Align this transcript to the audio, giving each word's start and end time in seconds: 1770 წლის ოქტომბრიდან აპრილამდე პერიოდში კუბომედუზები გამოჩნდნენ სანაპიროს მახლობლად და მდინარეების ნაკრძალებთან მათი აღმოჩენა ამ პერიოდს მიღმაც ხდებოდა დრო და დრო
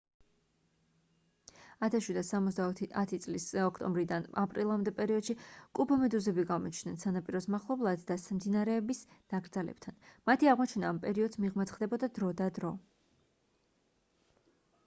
1770 1.87 3.19
წლის 3.25 3.43
ოქტომბრიდან 3.65 4.25
აპრილამდე 4.45 4.93
პერიოდში 5.01 5.35
კუბომედუზები 5.81 6.45
გამოჩნდნენ 6.53 6.97
სანაპიროს 7.05 7.47
მახლობლად 7.57 8.07
და 8.09 8.17
მდინარეების 8.39 9.03
ნაკრძალებთან 9.37 10.01
მათი 10.33 10.51
აღმოჩენა 10.57 10.91
ამ 10.95 11.03
პერიოდს 11.07 11.43
მიღმაც 11.47 11.75
ხდებოდა 11.79 12.11
დრო 12.19 12.33
და 12.43 12.49
დრო 12.59 12.73